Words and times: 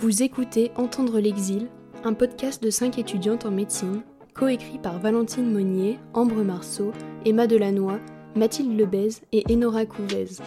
Vous 0.00 0.22
écoutez 0.22 0.70
Entendre 0.76 1.20
l'exil, 1.20 1.68
un 2.04 2.14
podcast 2.14 2.62
de 2.62 2.70
5 2.70 2.98
étudiantes 2.98 3.44
en 3.44 3.50
médecine, 3.50 4.00
coécrit 4.32 4.78
par 4.78 4.98
Valentine 4.98 5.52
Monnier, 5.52 5.98
Ambre 6.14 6.42
Marceau, 6.42 6.92
Emma 7.26 7.46
Delannoy, 7.46 8.00
Mathilde 8.34 8.78
Lebez 8.78 9.10
et 9.32 9.44
Enora 9.52 9.84
Couvez. 9.84 10.38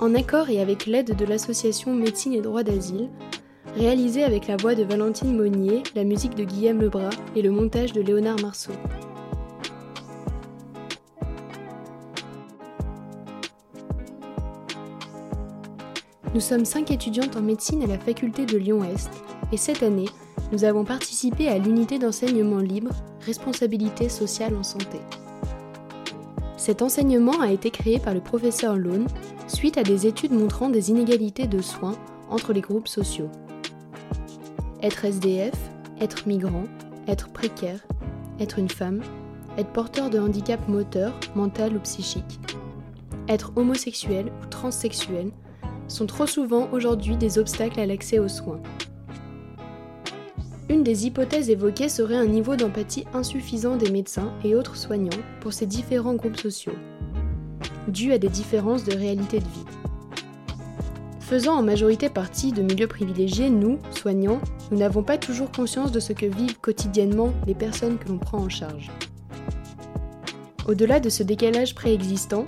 En 0.00 0.16
accord 0.16 0.50
et 0.50 0.60
avec 0.60 0.86
l'aide 0.86 1.14
de 1.14 1.24
l'association 1.24 1.94
Médecine 1.94 2.32
et 2.32 2.40
Droit 2.40 2.64
d'Asile, 2.64 3.08
réalisé 3.76 4.24
avec 4.24 4.48
la 4.48 4.56
voix 4.56 4.74
de 4.74 4.82
Valentine 4.82 5.36
Monnier, 5.36 5.84
la 5.94 6.02
musique 6.02 6.34
de 6.34 6.42
Guillaume 6.42 6.80
Lebras 6.80 7.10
et 7.36 7.42
le 7.42 7.52
montage 7.52 7.92
de 7.92 8.00
Léonard 8.00 8.40
Marceau. 8.40 8.72
Nous 16.38 16.44
sommes 16.44 16.64
cinq 16.64 16.92
étudiantes 16.92 17.34
en 17.34 17.42
médecine 17.42 17.82
à 17.82 17.88
la 17.88 17.98
faculté 17.98 18.46
de 18.46 18.56
Lyon-Est 18.58 19.10
et 19.50 19.56
cette 19.56 19.82
année, 19.82 20.08
nous 20.52 20.62
avons 20.62 20.84
participé 20.84 21.48
à 21.48 21.58
l'unité 21.58 21.98
d'enseignement 21.98 22.60
libre 22.60 22.92
Responsabilité 23.26 24.08
sociale 24.08 24.54
en 24.54 24.62
santé. 24.62 25.00
Cet 26.56 26.80
enseignement 26.80 27.40
a 27.40 27.50
été 27.50 27.72
créé 27.72 27.98
par 27.98 28.14
le 28.14 28.20
professeur 28.20 28.76
Lone 28.76 29.08
suite 29.48 29.78
à 29.78 29.82
des 29.82 30.06
études 30.06 30.30
montrant 30.30 30.70
des 30.70 30.90
inégalités 30.90 31.48
de 31.48 31.60
soins 31.60 31.96
entre 32.30 32.52
les 32.52 32.60
groupes 32.60 32.86
sociaux. 32.86 33.30
Être 34.80 35.06
SDF, 35.06 35.56
être 36.00 36.28
migrant, 36.28 36.66
être 37.08 37.30
précaire, 37.30 37.84
être 38.38 38.60
une 38.60 38.70
femme, 38.70 39.02
être 39.56 39.72
porteur 39.72 40.08
de 40.08 40.20
handicap 40.20 40.68
moteur, 40.68 41.18
mental 41.34 41.74
ou 41.74 41.80
psychique, 41.80 42.38
être 43.26 43.50
homosexuel 43.56 44.30
ou 44.40 44.46
transsexuel 44.46 45.32
sont 45.88 46.06
trop 46.06 46.26
souvent 46.26 46.68
aujourd'hui 46.72 47.16
des 47.16 47.38
obstacles 47.38 47.80
à 47.80 47.86
l'accès 47.86 48.18
aux 48.18 48.28
soins. 48.28 48.60
Une 50.68 50.82
des 50.82 51.06
hypothèses 51.06 51.48
évoquées 51.48 51.88
serait 51.88 52.16
un 52.16 52.26
niveau 52.26 52.54
d'empathie 52.54 53.06
insuffisant 53.14 53.76
des 53.76 53.90
médecins 53.90 54.32
et 54.44 54.54
autres 54.54 54.76
soignants 54.76 55.18
pour 55.40 55.54
ces 55.54 55.66
différents 55.66 56.14
groupes 56.14 56.36
sociaux, 56.36 56.74
dû 57.88 58.12
à 58.12 58.18
des 58.18 58.28
différences 58.28 58.84
de 58.84 58.94
réalité 58.94 59.38
de 59.38 59.44
vie. 59.44 59.64
Faisant 61.20 61.56
en 61.58 61.62
majorité 61.62 62.08
partie 62.08 62.52
de 62.52 62.62
milieux 62.62 62.86
privilégiés, 62.86 63.50
nous, 63.50 63.78
soignants, 63.90 64.40
nous 64.70 64.78
n'avons 64.78 65.02
pas 65.02 65.18
toujours 65.18 65.50
conscience 65.50 65.92
de 65.92 66.00
ce 66.00 66.12
que 66.12 66.26
vivent 66.26 66.58
quotidiennement 66.60 67.32
les 67.46 67.54
personnes 67.54 67.98
que 67.98 68.08
l'on 68.08 68.18
prend 68.18 68.38
en 68.38 68.48
charge. 68.48 68.90
Au-delà 70.66 71.00
de 71.00 71.08
ce 71.08 71.22
décalage 71.22 71.74
préexistant, 71.74 72.46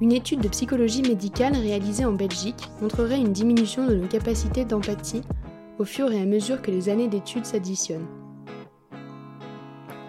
une 0.00 0.12
étude 0.12 0.40
de 0.40 0.48
psychologie 0.48 1.02
médicale 1.02 1.54
réalisée 1.54 2.04
en 2.04 2.12
Belgique 2.12 2.68
montrerait 2.82 3.18
une 3.18 3.32
diminution 3.32 3.86
de 3.86 3.94
nos 3.94 4.06
capacités 4.06 4.64
d'empathie 4.64 5.22
au 5.78 5.84
fur 5.84 6.12
et 6.12 6.20
à 6.20 6.26
mesure 6.26 6.60
que 6.60 6.70
les 6.70 6.88
années 6.88 7.08
d'études 7.08 7.46
s'additionnent. 7.46 8.06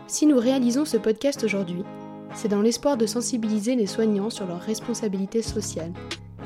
Si 0.08 0.26
nous 0.26 0.40
réalisons 0.40 0.86
ce 0.86 0.98
podcast 0.98 1.44
aujourd'hui, 1.44 1.84
c'est 2.34 2.48
dans 2.48 2.62
l'espoir 2.62 2.98
de 2.98 3.06
sensibiliser 3.06 3.76
les 3.76 3.88
soignants 3.88 4.30
sur 4.30 4.46
leurs 4.46 4.62
responsabilités 4.62 5.42
sociales 5.42 5.94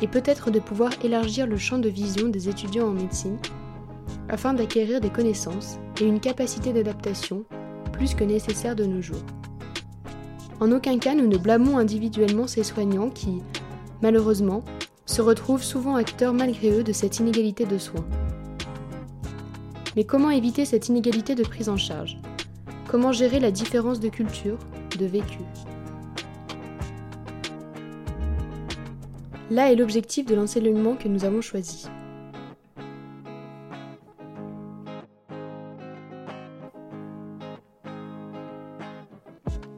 et 0.02 0.08
peut-être 0.08 0.52
de 0.52 0.60
pouvoir 0.60 0.92
élargir 1.04 1.48
le 1.48 1.58
champ 1.58 1.78
de 1.78 1.90
vision 1.90 2.30
des 2.30 2.50
étudiants 2.50 2.88
en 2.88 2.94
médecine 2.94 3.38
afin 4.30 4.54
d'acquérir 4.54 5.02
des 5.02 5.10
connaissances 5.10 5.78
et 6.00 6.06
une 6.06 6.20
capacité 6.20 6.74
d'adaptation 6.74 7.44
plus 7.92 8.16
que 8.16 8.24
nécessaire 8.24 8.76
de 8.76 8.86
nos 8.86 9.02
jours. 9.02 9.24
En 10.62 10.72
aucun 10.72 11.00
cas 11.00 11.16
nous 11.16 11.28
ne 11.28 11.38
blâmons 11.38 11.80
individuellement 11.80 12.46
ces 12.46 12.64
soignants 12.64 13.10
qui, 13.10 13.42
malheureusement, 14.04 14.64
se 15.08 15.24
retrouvent 15.24 15.64
souvent 15.64 15.96
acteurs 15.96 16.36
malgré 16.36 16.70
eux 16.70 16.84
de 16.84 16.94
cette 16.94 17.18
inégalité 17.18 17.66
de 17.66 17.80
soins. 17.80 18.06
Mais 19.96 20.04
comment 20.04 20.30
éviter 20.30 20.66
cette 20.66 20.88
inégalité 20.88 21.34
de 21.34 21.42
prise 21.42 21.68
en 21.68 21.78
charge? 21.78 22.20
Comment 22.88 23.12
gérer 23.12 23.40
la 23.40 23.50
différence 23.50 24.00
de 24.00 24.10
culture, 24.10 24.60
de 25.00 25.06
vécu? 25.08 25.40
Là 29.50 29.72
est 29.72 29.76
l'objectif 29.76 30.28
de 30.28 30.36
l'enseignement 30.36 30.96
que 30.96 31.08
nous 31.08 31.26
avons 31.26 31.42
choisi. 31.42 31.88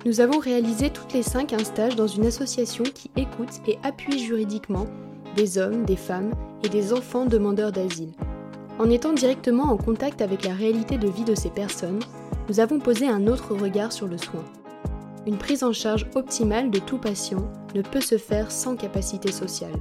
Nous 0.06 0.20
avons 0.20 0.40
réalisé 0.40 0.90
toutes 0.90 1.14
les 1.14 1.24
cinq 1.24 1.54
un 1.54 1.64
stage 1.64 1.96
dans 1.96 2.08
une 2.08 2.26
association 2.26 2.84
qui 2.84 3.10
écoute 3.16 3.62
et 3.68 3.80
appuie 3.84 4.20
juridiquement 4.20 4.86
des 5.38 5.58
hommes, 5.58 5.86
des 5.86 5.96
femmes 5.96 6.34
et 6.62 6.68
des 6.68 6.92
enfants 6.92 7.26
demandeurs 7.26 7.72
d'asile. 7.72 8.12
En 8.80 8.90
étant 8.90 9.14
directement 9.14 9.72
en 9.72 9.78
contact 9.78 10.22
avec 10.22 10.44
la 10.44 10.54
réalité 10.54 10.98
de 10.98 11.08
vie 11.08 11.24
de 11.24 11.36
ces 11.36 11.50
personnes, 11.50 12.02
nous 12.50 12.60
avons 12.60 12.80
posé 12.80 13.08
un 13.08 13.28
autre 13.28 13.56
regard 13.56 13.94
sur 13.94 14.08
le 14.08 14.18
soin. 14.18 14.44
Une 15.26 15.38
prise 15.38 15.64
en 15.64 15.72
charge 15.72 16.06
optimale 16.16 16.70
de 16.70 16.80
tout 16.80 16.98
patient 16.98 17.50
ne 17.74 17.82
peut 17.82 18.02
se 18.02 18.18
faire 18.18 18.52
sans 18.52 18.76
capacité 18.76 19.32
sociale. 19.32 19.80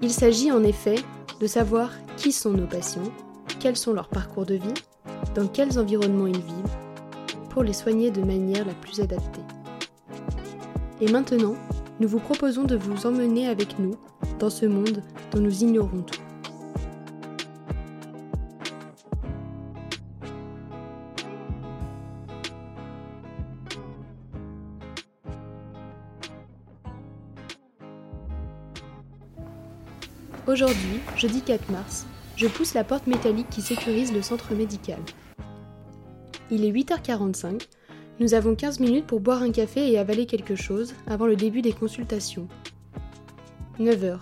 Il 0.00 0.10
s'agit 0.10 0.50
en 0.50 0.64
effet 0.64 0.96
de 1.40 1.46
savoir 1.46 1.90
qui 2.16 2.32
sont 2.32 2.52
nos 2.52 2.66
patients, 2.66 3.12
quels 3.58 3.76
sont 3.76 3.92
leurs 3.92 4.08
parcours 4.08 4.46
de 4.46 4.54
vie, 4.54 4.74
dans 5.34 5.46
quels 5.46 5.78
environnements 5.78 6.26
ils 6.26 6.40
vivent, 6.40 6.76
pour 7.50 7.64
les 7.64 7.72
soigner 7.72 8.10
de 8.10 8.22
manière 8.22 8.64
la 8.64 8.74
plus 8.74 9.00
adaptée. 9.00 9.42
Et 11.00 11.10
maintenant, 11.10 11.56
nous 11.98 12.08
vous 12.08 12.20
proposons 12.20 12.64
de 12.64 12.76
vous 12.76 13.06
emmener 13.06 13.48
avec 13.48 13.78
nous 13.78 13.96
dans 14.38 14.50
ce 14.50 14.64
monde 14.64 15.02
dont 15.32 15.40
nous 15.40 15.62
ignorons 15.62 16.02
tout. 16.02 16.20
Aujourd'hui, 30.46 31.00
jeudi 31.16 31.42
4 31.42 31.70
mars, 31.70 32.06
je 32.36 32.46
pousse 32.46 32.74
la 32.74 32.82
porte 32.82 33.06
métallique 33.06 33.50
qui 33.50 33.62
sécurise 33.62 34.12
le 34.12 34.22
centre 34.22 34.54
médical. 34.54 34.98
Il 36.52 36.64
est 36.64 36.72
8h45. 36.72 37.68
Nous 38.18 38.34
avons 38.34 38.56
15 38.56 38.80
minutes 38.80 39.06
pour 39.06 39.20
boire 39.20 39.42
un 39.42 39.52
café 39.52 39.90
et 39.90 39.98
avaler 39.98 40.26
quelque 40.26 40.56
chose 40.56 40.94
avant 41.06 41.26
le 41.26 41.36
début 41.36 41.62
des 41.62 41.72
consultations. 41.72 42.48
9h. 43.78 44.18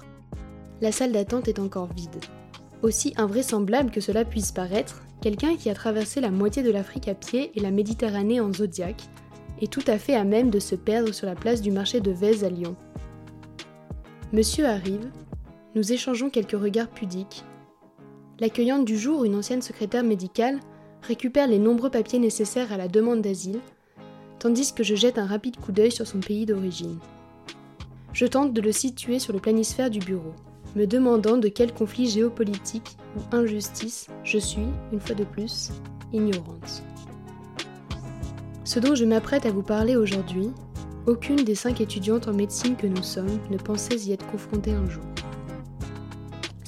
La 0.83 0.93
salle 0.93 1.12
d'attente 1.12 1.49
est 1.49 1.59
encore 1.59 1.93
vide. 1.94 2.22
Aussi 2.83 3.15
invraisemblable 3.16 3.91
que 3.91 4.00
cela 4.00 4.25
puisse 4.25 4.53
paraître, 4.53 5.03
quelqu'un 5.22 5.56
qui 5.56 5.71
a 5.71 5.75
traversé 5.75 6.21
la 6.21 6.31
moitié 6.31 6.62
de 6.62 6.71
l'Afrique 6.71 7.09
à 7.09 7.15
pied 7.15 7.50
et 7.55 7.61
la 7.61 7.71
Méditerranée 7.71 8.41
en 8.41 8.53
zodiaque 8.53 9.09
est 9.60 9.72
tout 9.72 9.83
à 9.87 9.99
fait 9.99 10.15
à 10.15 10.25
même 10.25 10.50
de 10.50 10.60
se 10.60 10.75
perdre 10.75 11.12
sur 11.12 11.27
la 11.27 11.34
place 11.34 11.62
du 11.62 11.72
marché 11.72 12.00
de 12.00 12.12
Vèze 12.12 12.45
à 12.45 12.50
Lyon. 12.50 12.77
Monsieur 14.33 14.66
arrive, 14.66 15.10
nous 15.75 15.93
échangeons 15.93 16.31
quelques 16.31 16.53
regards 16.53 16.91
pudiques. 16.91 17.43
L'accueillante 18.39 18.84
du 18.84 18.99
jour, 18.99 19.25
une 19.25 19.34
ancienne 19.34 19.62
secrétaire 19.62 20.05
médicale, 20.05 20.60
récupère 21.08 21.46
les 21.46 21.58
nombreux 21.58 21.88
papiers 21.88 22.19
nécessaires 22.19 22.70
à 22.70 22.76
la 22.76 22.86
demande 22.86 23.22
d'asile, 23.22 23.60
tandis 24.38 24.74
que 24.74 24.84
je 24.84 24.94
jette 24.94 25.16
un 25.16 25.26
rapide 25.26 25.56
coup 25.56 25.72
d'œil 25.72 25.91
sur 25.91 26.06
son 26.06 26.20
pays 26.20 26.44
d'origine. 26.44 26.98
Je 28.12 28.26
tente 28.26 28.52
de 28.52 28.60
le 28.60 28.72
situer 28.72 29.18
sur 29.18 29.32
le 29.32 29.38
planisphère 29.38 29.88
du 29.88 30.00
bureau, 30.00 30.34
me 30.76 30.86
demandant 30.86 31.38
de 31.38 31.48
quel 31.48 31.72
conflit 31.72 32.10
géopolitique 32.10 32.98
ou 33.16 33.34
injustice 33.34 34.08
je 34.22 34.38
suis, 34.38 34.66
une 34.92 35.00
fois 35.00 35.14
de 35.14 35.24
plus, 35.24 35.70
ignorante. 36.12 36.82
Ce 38.64 38.78
dont 38.78 38.94
je 38.94 39.06
m'apprête 39.06 39.47
à 39.47 39.50
vous 39.50 39.62
parler 39.62 39.97
aujourd'hui, 39.97 40.50
aucune 41.06 41.42
des 41.42 41.54
cinq 41.54 41.80
étudiantes 41.80 42.28
en 42.28 42.34
médecine 42.34 42.77
que 42.77 42.86
nous 42.86 43.03
sommes 43.03 43.38
ne 43.50 43.56
pensait 43.56 43.97
y 43.97 44.12
être 44.12 44.30
confrontée 44.30 44.72
un 44.72 44.86
jour 44.91 45.04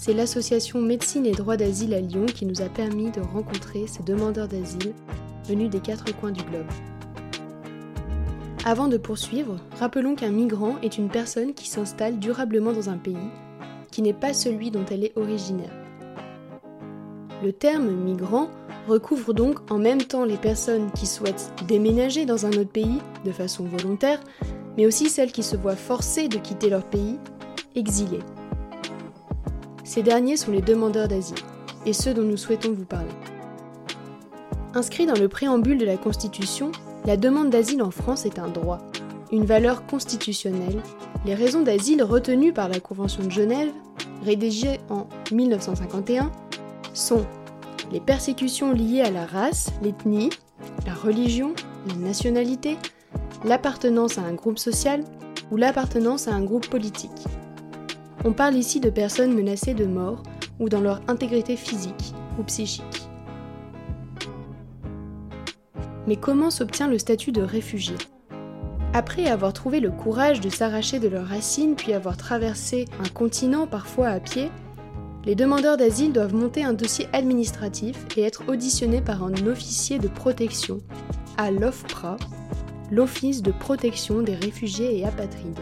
c'est 0.01 0.15
l'association 0.15 0.81
Médecine 0.81 1.27
et 1.27 1.33
Droit 1.33 1.59
d'Asile 1.59 1.93
à 1.93 2.01
Lyon 2.01 2.25
qui 2.25 2.47
nous 2.47 2.63
a 2.63 2.71
permis 2.71 3.11
de 3.11 3.21
rencontrer 3.21 3.87
ces 3.87 4.03
demandeurs 4.03 4.49
d'asile 4.49 4.95
venus 5.45 5.69
des 5.69 5.81
quatre 5.81 6.17
coins 6.17 6.31
du 6.31 6.43
globe. 6.43 6.65
Avant 8.65 8.89
de 8.89 8.97
poursuivre, 8.97 9.59
rappelons 9.79 10.15
qu'un 10.15 10.31
migrant 10.31 10.77
est 10.83 10.97
une 10.97 11.11
personne 11.11 11.53
qui 11.53 11.69
s'installe 11.69 12.19
durablement 12.19 12.73
dans 12.73 12.89
un 12.89 12.97
pays 12.97 13.29
qui 13.91 14.01
n'est 14.01 14.15
pas 14.15 14.33
celui 14.33 14.71
dont 14.71 14.87
elle 14.91 15.05
est 15.05 15.19
originaire. 15.19 15.75
Le 17.45 17.53
terme 17.53 17.91
migrant 17.91 18.49
recouvre 18.89 19.35
donc 19.35 19.71
en 19.71 19.77
même 19.77 20.03
temps 20.03 20.25
les 20.25 20.39
personnes 20.39 20.91
qui 20.93 21.05
souhaitent 21.05 21.53
déménager 21.69 22.25
dans 22.25 22.47
un 22.47 22.53
autre 22.53 22.73
pays 22.73 23.01
de 23.27 23.33
façon 23.33 23.65
volontaire, 23.65 24.21
mais 24.79 24.87
aussi 24.87 25.11
celles 25.11 25.33
qui 25.33 25.43
se 25.43 25.57
voient 25.57 25.77
forcées 25.77 26.29
de 26.29 26.39
quitter 26.39 26.71
leur 26.71 26.85
pays, 26.85 27.19
exilées. 27.75 28.21
Ces 29.91 30.05
derniers 30.05 30.37
sont 30.37 30.53
les 30.53 30.63
demandeurs 30.63 31.09
d'asile, 31.09 31.35
et 31.85 31.93
ceux 31.93 32.15
dont 32.15 32.23
nous 32.23 32.37
souhaitons 32.37 32.73
vous 32.73 32.85
parler. 32.85 33.11
Inscrit 34.73 35.05
dans 35.05 35.19
le 35.19 35.27
préambule 35.27 35.79
de 35.79 35.85
la 35.85 35.97
Constitution, 35.97 36.71
la 37.07 37.17
demande 37.17 37.51
d'asile 37.51 37.83
en 37.83 37.91
France 37.91 38.25
est 38.25 38.39
un 38.39 38.47
droit, 38.47 38.79
une 39.33 39.45
valeur 39.45 39.85
constitutionnelle. 39.87 40.81
Les 41.27 41.35
raisons 41.35 41.63
d'asile 41.63 42.05
retenues 42.05 42.53
par 42.53 42.69
la 42.69 42.79
Convention 42.79 43.25
de 43.25 43.33
Genève, 43.33 43.73
rédigée 44.25 44.79
en 44.91 45.09
1951, 45.33 46.31
sont 46.95 47.27
les 47.91 47.99
persécutions 47.99 48.73
liées 48.73 49.03
à 49.03 49.11
la 49.11 49.27
race, 49.27 49.73
l'ethnie, 49.83 50.31
la 50.87 50.95
religion, 50.95 51.53
la 51.89 51.97
nationalité, 51.97 52.77
l'appartenance 53.45 54.19
à 54.19 54.23
un 54.23 54.35
groupe 54.35 54.61
social 54.61 55.03
ou 55.51 55.57
l'appartenance 55.57 56.29
à 56.29 56.33
un 56.33 56.45
groupe 56.45 56.69
politique. 56.69 57.27
On 58.23 58.33
parle 58.33 58.57
ici 58.57 58.81
de 58.81 58.91
personnes 58.91 59.35
menacées 59.35 59.73
de 59.73 59.87
mort 59.87 60.23
ou 60.59 60.69
dans 60.69 60.83
leur 60.83 61.01
intégrité 61.09 61.57
physique 61.57 62.15
ou 62.39 62.43
psychique. 62.43 63.09
Mais 66.07 66.17
comment 66.17 66.51
s'obtient 66.51 66.89
le 66.89 66.99
statut 66.99 67.33
de 67.33 67.41
réfugié? 67.41 67.95
Après 68.93 69.27
avoir 69.27 69.53
trouvé 69.53 69.81
le 69.81 69.91
courage 69.91 70.41
de 70.41 70.51
s'arracher 70.51 70.99
de 70.99 71.09
leurs 71.09 71.29
racines 71.29 71.77
puis 71.77 71.95
avoir 71.95 72.17
traversé 72.17 72.87
un 73.03 73.09
continent 73.09 73.67
parfois 73.67 74.09
à 74.09 74.21
pied, 74.21 74.51
les 75.25 75.35
demandeurs 75.35 75.77
d'asile 75.77 76.13
doivent 76.13 76.35
monter 76.35 76.65
un 76.65 76.73
dossier 76.73 77.07
administratif 77.13 77.97
et 78.17 78.23
être 78.23 78.49
auditionnés 78.49 79.01
par 79.01 79.23
un 79.23 79.47
officier 79.47 79.99
de 79.99 80.09
protection 80.09 80.79
à 81.39 81.51
l'OFPRA, 81.51 82.17
l'Office 82.91 83.41
de 83.43 83.53
protection 83.53 84.23
des 84.23 84.35
réfugiés 84.35 84.99
et 84.99 85.07
apatrides. 85.07 85.59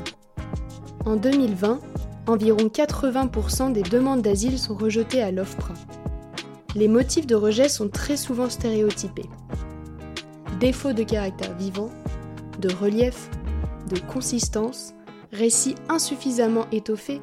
En 1.05 1.17
2020, 1.17 1.81
environ 2.29 2.69
80% 2.69 3.73
des 3.73 3.83
demandes 3.83 4.23
d'asile 4.23 4.59
sont 4.59 4.75
rejetées 4.75 5.23
à 5.23 5.33
l'OFPRA. 5.33 5.75
Les 6.75 6.89
motifs 6.89 7.27
de 7.27 7.35
rejet 7.35 7.69
sont 7.69 7.89
très 7.89 8.17
souvent 8.17 8.51
stéréotypés. 8.51 9.29
Défaut 10.61 10.93
de 10.93 11.03
caractère 11.03 11.57
vivant, 11.57 11.91
de 12.61 12.73
relief, 12.73 13.31
de 13.89 13.99
consistance, 13.99 14.95
récit 15.33 15.75
insuffisamment 15.89 16.67
étoffé, 16.73 17.21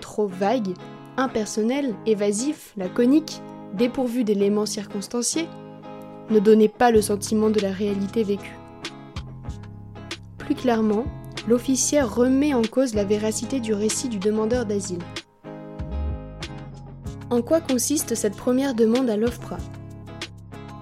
trop 0.00 0.26
vague, 0.26 0.74
impersonnel, 1.16 1.94
évasif, 2.06 2.72
laconique, 2.76 3.40
dépourvu 3.74 4.22
d'éléments 4.22 4.66
circonstanciés, 4.66 5.48
ne 6.30 6.38
donnez 6.38 6.68
pas 6.68 6.90
le 6.90 7.02
sentiment 7.02 7.50
de 7.50 7.60
la 7.60 7.72
réalité 7.72 8.22
vécue. 8.22 8.56
Plus 10.38 10.54
clairement, 10.54 11.04
l'officier 11.48 12.00
remet 12.00 12.54
en 12.54 12.62
cause 12.62 12.94
la 12.94 13.04
véracité 13.04 13.60
du 13.60 13.74
récit 13.74 14.08
du 14.08 14.18
demandeur 14.18 14.66
d'asile. 14.66 15.02
En 17.30 17.42
quoi 17.42 17.60
consiste 17.60 18.14
cette 18.14 18.36
première 18.36 18.74
demande 18.74 19.10
à 19.10 19.16
l'OFPRA? 19.16 19.58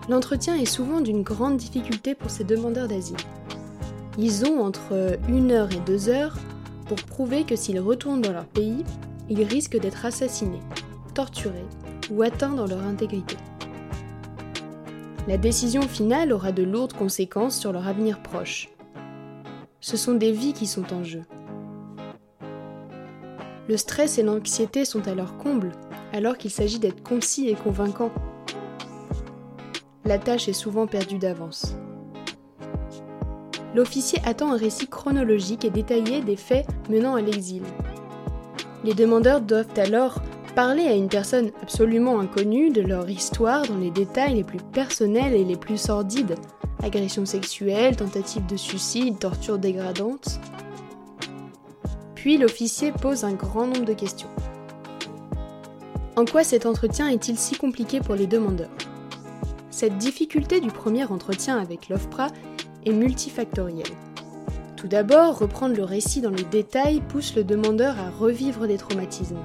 L'entretien 0.09 0.57
est 0.57 0.67
souvent 0.67 1.01
d'une 1.01 1.23
grande 1.23 1.57
difficulté 1.57 2.15
pour 2.15 2.31
ces 2.31 2.45
demandeurs 2.45 2.89
d'asile. 2.89 3.17
Ils 4.19 4.45
ont 4.45 4.61
entre 4.61 5.19
une 5.29 5.53
heure 5.53 5.73
et 5.73 5.81
deux 5.87 6.09
heures 6.09 6.37
pour 6.87 6.97
prouver 6.97 7.45
que 7.45 7.57
s'ils 7.57 7.81
retournent 7.81 8.21
dans 8.21 8.33
leur 8.33 8.47
pays, 8.47 8.85
ils 9.31 9.45
risquent 9.45 9.81
d'être 9.81 10.05
assassinés, 10.05 10.61
torturés 11.15 11.65
ou 12.11 12.23
atteints 12.23 12.55
dans 12.55 12.67
leur 12.67 12.83
intégrité. 12.83 13.37
La 15.29 15.39
décision 15.39 15.83
finale 15.83 16.33
aura 16.33 16.51
de 16.51 16.65
lourdes 16.65 16.93
conséquences 16.93 17.59
sur 17.59 17.73
leur 17.73 17.87
avenir 17.87 18.21
proche. 18.21 18.69
Ce 19.85 19.97
sont 19.97 20.15
des 20.15 20.31
vies 20.31 20.53
qui 20.53 20.69
sont 20.69 20.95
en 20.95 21.03
jeu. 21.03 21.25
Le 23.69 23.77
stress 23.77 24.17
et 24.17 24.23
l'anxiété 24.23 24.85
sont 24.85 25.09
à 25.09 25.15
leur 25.17 25.37
comble, 25.39 25.73
alors 26.13 26.39
qu'il 26.39 26.53
s'agit 26.53 26.79
d'être 26.79 27.03
concis 27.03 27.49
et 27.49 27.55
convaincant. 27.55 28.13
La 30.05 30.19
tâche 30.19 30.47
est 30.47 30.53
souvent 30.53 30.87
perdue 30.87 31.19
d'avance. 31.19 31.75
L'officier 33.75 34.21
attend 34.25 34.53
un 34.53 34.57
récit 34.57 34.87
chronologique 34.87 35.65
et 35.65 35.71
détaillé 35.71 36.21
des 36.21 36.37
faits 36.37 36.67
menant 36.89 37.17
à 37.17 37.21
l'exil. 37.21 37.65
Les 38.85 38.95
demandeurs 38.95 39.41
doivent 39.41 39.77
alors 39.77 40.23
parler 40.55 40.85
à 40.85 40.95
une 40.95 41.09
personne 41.09 41.51
absolument 41.61 42.21
inconnue 42.21 42.71
de 42.71 42.83
leur 42.83 43.11
histoire 43.11 43.67
dans 43.67 43.79
les 43.79 43.91
détails 43.91 44.35
les 44.35 44.45
plus 44.45 44.61
personnels 44.61 45.35
et 45.35 45.45
les 45.45 45.57
plus 45.57 45.79
sordides. 45.79 46.37
Agression 46.83 47.25
sexuelle, 47.25 47.97
tentative 47.97 48.45
de 48.47 48.57
suicide, 48.57 49.19
torture 49.19 49.59
dégradante. 49.59 50.41
Puis 52.17 52.39
l'officier 52.39 52.91
pose 52.91 53.25
un 53.25 53.33
grand 53.33 53.67
nombre 53.67 53.85
de 53.85 53.93
questions. 53.93 54.29
En 56.17 56.25
quoi 56.25 56.45
cet 56.45 56.67
entretien 56.67 57.09
est-il 57.09 57.39
si 57.39 57.55
compliqué 57.55 58.01
pour 58.01 58.17
les 58.17 58.27
demandeurs? 58.27 58.71
Cette 59.71 59.97
difficulté 59.99 60.61
du 60.61 60.69
premier 60.69 61.05
entretien 61.05 61.59
avec 61.59 61.89
l'OFPRA 61.89 62.29
est 62.85 62.93
multifactorielle. 62.93 63.87
Tout 64.77 64.89
d'abord, 64.89 65.39
reprendre 65.39 65.77
le 65.77 65.85
récit 65.85 66.21
dans 66.21 66.31
les 66.31 66.45
détails 66.45 67.01
pousse 67.01 67.37
le 67.37 67.45
demandeur 67.45 67.99
à 67.99 68.11
revivre 68.11 68.67
des 68.67 68.77
traumatismes. 68.77 69.39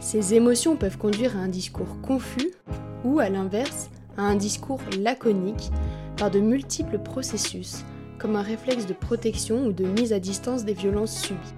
Ces 0.00 0.34
émotions 0.34 0.76
peuvent 0.76 0.98
conduire 0.98 1.36
à 1.36 1.40
un 1.40 1.48
discours 1.48 2.00
confus 2.02 2.52
ou, 3.04 3.18
à 3.18 3.30
l'inverse, 3.30 3.88
à 4.18 4.22
un 4.22 4.34
discours 4.34 4.80
laconique 4.98 5.70
de 6.30 6.40
multiples 6.40 6.98
processus, 6.98 7.84
comme 8.18 8.36
un 8.36 8.42
réflexe 8.42 8.86
de 8.86 8.92
protection 8.92 9.66
ou 9.66 9.72
de 9.72 9.84
mise 9.84 10.12
à 10.12 10.20
distance 10.20 10.64
des 10.64 10.74
violences 10.74 11.20
subies. 11.20 11.54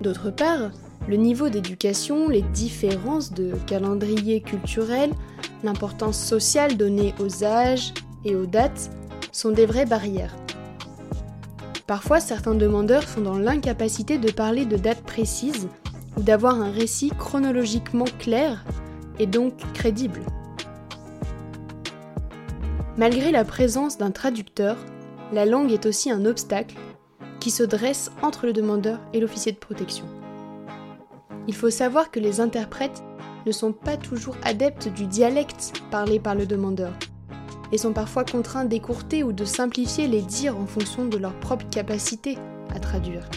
D'autre 0.00 0.30
part, 0.30 0.70
le 1.08 1.16
niveau 1.16 1.48
d'éducation, 1.48 2.28
les 2.28 2.42
différences 2.42 3.32
de 3.32 3.52
calendrier 3.66 4.40
culturel, 4.40 5.10
l'importance 5.62 6.18
sociale 6.18 6.76
donnée 6.76 7.14
aux 7.20 7.44
âges 7.44 7.92
et 8.24 8.36
aux 8.36 8.46
dates 8.46 8.90
sont 9.32 9.50
des 9.50 9.66
vraies 9.66 9.86
barrières. 9.86 10.36
Parfois, 11.86 12.20
certains 12.20 12.54
demandeurs 12.54 13.08
sont 13.08 13.20
dans 13.20 13.38
l'incapacité 13.38 14.16
de 14.18 14.30
parler 14.30 14.64
de 14.64 14.76
dates 14.76 15.02
précises 15.02 15.68
ou 16.16 16.22
d'avoir 16.22 16.60
un 16.60 16.70
récit 16.70 17.10
chronologiquement 17.10 18.06
clair 18.18 18.64
et 19.18 19.26
donc 19.26 19.54
crédible. 19.74 20.20
Malgré 22.96 23.32
la 23.32 23.44
présence 23.44 23.98
d'un 23.98 24.12
traducteur, 24.12 24.76
la 25.32 25.46
langue 25.46 25.72
est 25.72 25.84
aussi 25.84 26.12
un 26.12 26.24
obstacle 26.26 26.76
qui 27.40 27.50
se 27.50 27.64
dresse 27.64 28.12
entre 28.22 28.46
le 28.46 28.52
demandeur 28.52 29.00
et 29.12 29.18
l'officier 29.18 29.50
de 29.50 29.58
protection. 29.58 30.04
Il 31.48 31.56
faut 31.56 31.70
savoir 31.70 32.12
que 32.12 32.20
les 32.20 32.40
interprètes 32.40 33.02
ne 33.46 33.50
sont 33.50 33.72
pas 33.72 33.96
toujours 33.96 34.36
adeptes 34.44 34.88
du 34.88 35.06
dialecte 35.06 35.72
parlé 35.90 36.20
par 36.20 36.36
le 36.36 36.46
demandeur 36.46 36.92
et 37.72 37.78
sont 37.78 37.92
parfois 37.92 38.24
contraints 38.24 38.64
d'écourter 38.64 39.24
ou 39.24 39.32
de 39.32 39.44
simplifier 39.44 40.06
les 40.06 40.22
dires 40.22 40.56
en 40.56 40.66
fonction 40.66 41.04
de 41.04 41.18
leur 41.18 41.34
propre 41.40 41.68
capacité 41.70 42.38
à 42.72 42.78
traduire. 42.78 43.28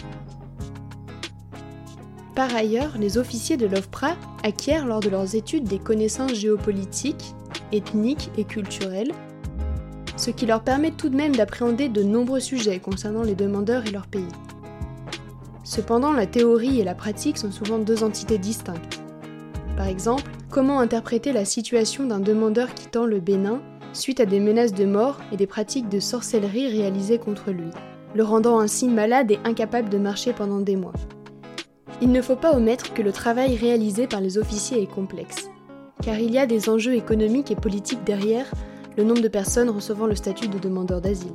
Par 2.36 2.54
ailleurs, 2.54 2.96
les 2.96 3.18
officiers 3.18 3.56
de 3.56 3.66
l'OFPRA 3.66 4.14
acquièrent 4.44 4.86
lors 4.86 5.00
de 5.00 5.08
leurs 5.08 5.34
études 5.34 5.64
des 5.64 5.80
connaissances 5.80 6.34
géopolitiques, 6.34 7.34
ethniques 7.72 8.30
et 8.38 8.44
culturelles, 8.44 9.10
ce 10.18 10.30
qui 10.30 10.46
leur 10.46 10.62
permet 10.62 10.90
tout 10.90 11.08
de 11.08 11.16
même 11.16 11.34
d'appréhender 11.34 11.88
de 11.88 12.02
nombreux 12.02 12.40
sujets 12.40 12.80
concernant 12.80 13.22
les 13.22 13.36
demandeurs 13.36 13.86
et 13.86 13.90
leur 13.90 14.08
pays. 14.08 14.28
Cependant, 15.64 16.12
la 16.12 16.26
théorie 16.26 16.80
et 16.80 16.84
la 16.84 16.94
pratique 16.94 17.38
sont 17.38 17.52
souvent 17.52 17.78
deux 17.78 18.02
entités 18.02 18.38
distinctes. 18.38 19.00
Par 19.76 19.86
exemple, 19.86 20.30
comment 20.50 20.80
interpréter 20.80 21.32
la 21.32 21.44
situation 21.44 22.04
d'un 22.06 22.20
demandeur 22.20 22.74
quittant 22.74 23.06
le 23.06 23.20
Bénin 23.20 23.60
suite 23.92 24.20
à 24.20 24.26
des 24.26 24.40
menaces 24.40 24.74
de 24.74 24.84
mort 24.84 25.18
et 25.32 25.36
des 25.36 25.46
pratiques 25.46 25.88
de 25.88 26.00
sorcellerie 26.00 26.68
réalisées 26.68 27.18
contre 27.18 27.50
lui, 27.52 27.70
le 28.14 28.24
rendant 28.24 28.58
ainsi 28.58 28.88
malade 28.88 29.30
et 29.30 29.38
incapable 29.44 29.88
de 29.88 29.98
marcher 29.98 30.32
pendant 30.32 30.60
des 30.60 30.76
mois? 30.76 30.94
Il 32.00 32.10
ne 32.10 32.22
faut 32.22 32.36
pas 32.36 32.54
omettre 32.54 32.92
que 32.92 33.02
le 33.02 33.12
travail 33.12 33.56
réalisé 33.56 34.06
par 34.06 34.20
les 34.20 34.38
officiers 34.38 34.82
est 34.82 34.92
complexe, 34.92 35.48
car 36.02 36.18
il 36.18 36.32
y 36.32 36.38
a 36.38 36.46
des 36.46 36.68
enjeux 36.68 36.94
économiques 36.94 37.50
et 37.50 37.56
politiques 37.56 38.04
derrière 38.04 38.46
le 38.98 39.04
nombre 39.04 39.20
de 39.20 39.28
personnes 39.28 39.70
recevant 39.70 40.06
le 40.06 40.16
statut 40.16 40.48
de 40.48 40.58
demandeur 40.58 41.00
d'asile. 41.00 41.32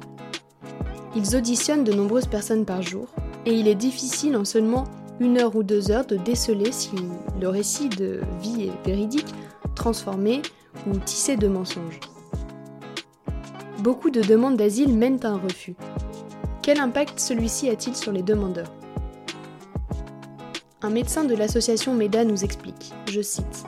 Ils 1.15 1.37
auditionnent 1.37 1.85
de 1.85 1.93
nombreuses 1.93 2.27
personnes 2.27 2.65
par 2.65 2.81
jour, 2.81 3.07
et 3.45 3.53
il 3.53 3.69
est 3.69 3.75
difficile 3.75 4.35
en 4.35 4.43
seulement 4.43 4.83
une 5.21 5.37
heure 5.37 5.55
ou 5.55 5.63
deux 5.63 5.89
heures 5.89 6.05
de 6.05 6.17
déceler 6.17 6.73
si 6.73 6.91
le 7.39 7.47
récit 7.47 7.87
de 7.87 8.19
vie 8.41 8.65
est 8.65 8.85
véridique, 8.85 9.33
transformé 9.75 10.41
ou 10.87 10.97
tissé 10.97 11.37
de 11.37 11.47
mensonges. 11.47 12.01
Beaucoup 13.79 14.09
de 14.09 14.21
demandes 14.21 14.57
d'asile 14.57 14.93
mènent 14.93 15.23
à 15.23 15.29
un 15.29 15.37
refus. 15.37 15.75
Quel 16.61 16.81
impact 16.81 17.17
celui-ci 17.17 17.69
a-t-il 17.69 17.95
sur 17.95 18.11
les 18.11 18.23
demandeurs? 18.23 18.73
Un 20.81 20.89
médecin 20.89 21.23
de 21.23 21.33
l'association 21.33 21.93
MEDA 21.93 22.25
nous 22.25 22.43
explique, 22.43 22.91
je 23.09 23.21
cite, 23.21 23.63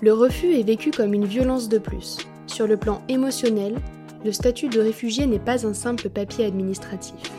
Le 0.00 0.14
refus 0.14 0.54
est 0.54 0.62
vécu 0.62 0.92
comme 0.92 1.12
une 1.12 1.26
violence 1.26 1.68
de 1.68 1.76
plus. 1.76 2.16
Sur 2.56 2.66
le 2.66 2.78
plan 2.78 3.02
émotionnel, 3.08 3.74
le 4.24 4.32
statut 4.32 4.70
de 4.70 4.80
réfugié 4.80 5.26
n'est 5.26 5.38
pas 5.38 5.66
un 5.66 5.74
simple 5.74 6.08
papier 6.08 6.46
administratif. 6.46 7.30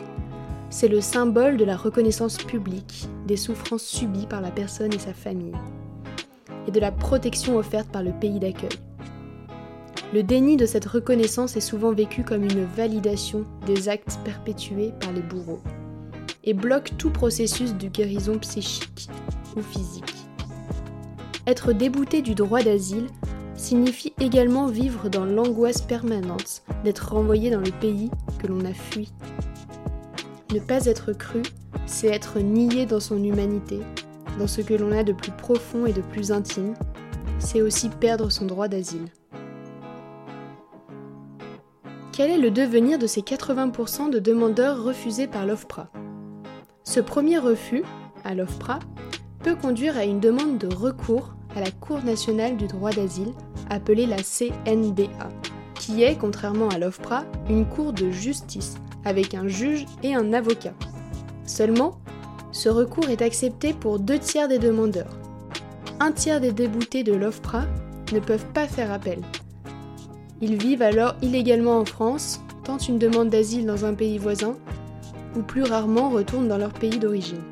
C'est 0.70 0.86
le 0.86 1.00
symbole 1.00 1.56
de 1.56 1.64
la 1.64 1.76
reconnaissance 1.76 2.36
publique 2.36 3.08
des 3.26 3.36
souffrances 3.36 3.82
subies 3.82 4.28
par 4.28 4.40
la 4.40 4.52
personne 4.52 4.94
et 4.94 4.98
sa 5.00 5.12
famille, 5.12 5.56
et 6.68 6.70
de 6.70 6.78
la 6.78 6.92
protection 6.92 7.56
offerte 7.56 7.88
par 7.88 8.04
le 8.04 8.12
pays 8.12 8.38
d'accueil. 8.38 8.78
Le 10.14 10.22
déni 10.22 10.56
de 10.56 10.66
cette 10.66 10.86
reconnaissance 10.86 11.56
est 11.56 11.60
souvent 11.60 11.90
vécu 11.90 12.22
comme 12.22 12.44
une 12.44 12.64
validation 12.76 13.44
des 13.66 13.88
actes 13.88 14.20
perpétués 14.24 14.92
par 15.00 15.10
les 15.10 15.22
bourreaux 15.22 15.62
et 16.44 16.54
bloque 16.54 16.92
tout 16.96 17.10
processus 17.10 17.74
de 17.74 17.88
guérison 17.88 18.38
psychique 18.38 19.10
ou 19.56 19.62
physique. 19.62 20.14
être 21.48 21.72
débouté 21.72 22.22
du 22.22 22.36
droit 22.36 22.62
d'asile 22.62 23.08
signifie 23.58 24.12
également 24.20 24.66
vivre 24.66 25.08
dans 25.08 25.24
l'angoisse 25.24 25.82
permanente 25.82 26.62
d'être 26.84 27.12
renvoyé 27.12 27.50
dans 27.50 27.60
le 27.60 27.70
pays 27.70 28.10
que 28.38 28.46
l'on 28.46 28.64
a 28.64 28.72
fui. 28.72 29.12
Ne 30.54 30.60
pas 30.60 30.86
être 30.86 31.12
cru, 31.12 31.42
c'est 31.86 32.08
être 32.08 32.38
nié 32.38 32.86
dans 32.86 33.00
son 33.00 33.22
humanité, 33.22 33.80
dans 34.38 34.46
ce 34.46 34.60
que 34.60 34.74
l'on 34.74 34.92
a 34.92 35.02
de 35.02 35.12
plus 35.12 35.32
profond 35.32 35.84
et 35.84 35.92
de 35.92 36.00
plus 36.00 36.32
intime, 36.32 36.74
c'est 37.38 37.60
aussi 37.60 37.88
perdre 37.88 38.30
son 38.30 38.46
droit 38.46 38.68
d'asile. 38.68 39.08
Quel 42.12 42.30
est 42.30 42.38
le 42.38 42.50
devenir 42.50 42.98
de 42.98 43.06
ces 43.06 43.20
80% 43.20 44.10
de 44.10 44.18
demandeurs 44.18 44.82
refusés 44.82 45.26
par 45.26 45.46
l'OFPRA? 45.46 45.88
Ce 46.84 47.00
premier 47.00 47.38
refus, 47.38 47.84
à 48.24 48.34
l'OFPRA, 48.34 48.78
peut 49.42 49.54
conduire 49.54 49.96
à 49.96 50.04
une 50.04 50.20
demande 50.20 50.58
de 50.58 50.72
recours 50.72 51.34
à 51.54 51.60
la 51.60 51.70
Cour 51.70 52.02
nationale 52.02 52.56
du 52.56 52.66
droit 52.66 52.90
d'asile, 52.90 53.32
appelée 53.70 54.06
la 54.06 54.16
CNDA, 54.16 55.28
qui 55.74 56.02
est, 56.02 56.16
contrairement 56.16 56.68
à 56.68 56.78
l'OFPRA, 56.78 57.24
une 57.48 57.66
cour 57.66 57.92
de 57.92 58.10
justice, 58.10 58.76
avec 59.04 59.34
un 59.34 59.48
juge 59.48 59.86
et 60.02 60.14
un 60.14 60.32
avocat. 60.32 60.74
Seulement, 61.44 61.98
ce 62.52 62.68
recours 62.68 63.08
est 63.08 63.22
accepté 63.22 63.72
pour 63.72 63.98
deux 63.98 64.18
tiers 64.18 64.48
des 64.48 64.58
demandeurs. 64.58 65.16
Un 66.00 66.12
tiers 66.12 66.40
des 66.40 66.52
déboutés 66.52 67.04
de 67.04 67.14
l'OFPRA 67.14 67.64
ne 68.12 68.20
peuvent 68.20 68.46
pas 68.52 68.66
faire 68.66 68.92
appel. 68.92 69.20
Ils 70.40 70.56
vivent 70.56 70.82
alors 70.82 71.14
illégalement 71.22 71.78
en 71.78 71.84
France, 71.84 72.40
tentent 72.64 72.88
une 72.88 72.98
demande 72.98 73.30
d'asile 73.30 73.66
dans 73.66 73.84
un 73.84 73.94
pays 73.94 74.18
voisin, 74.18 74.56
ou 75.36 75.42
plus 75.42 75.62
rarement 75.62 76.10
retournent 76.10 76.48
dans 76.48 76.58
leur 76.58 76.72
pays 76.72 76.98
d'origine. 76.98 77.42